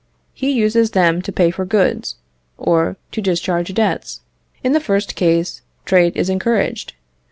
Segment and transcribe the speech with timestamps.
[0.33, 2.15] He uses them to pay for goods,
[2.57, 4.21] or to discharge debts.
[4.63, 6.93] In the first case, trade is encouraged.